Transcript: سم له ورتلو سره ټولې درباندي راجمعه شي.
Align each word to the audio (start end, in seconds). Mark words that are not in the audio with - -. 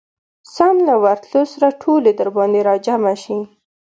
سم 0.55 0.75
له 0.87 0.95
ورتلو 1.03 1.41
سره 1.53 1.67
ټولې 1.81 2.11
درباندي 2.19 2.61
راجمعه 2.69 3.15
شي. 3.23 3.37